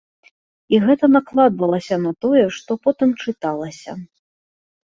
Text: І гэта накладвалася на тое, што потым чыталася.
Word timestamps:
І 0.75 0.77
гэта 0.85 1.05
накладвалася 1.15 1.95
на 2.05 2.11
тое, 2.25 2.45
што 2.57 2.79
потым 2.89 3.09
чыталася. 3.25 3.91